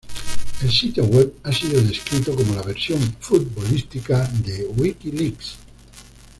[0.63, 5.57] El sitio web ha sido descrito como la versión futbolística de WikiLeaks.